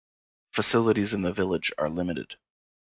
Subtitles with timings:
[0.51, 2.33] Facilities in the village are limited.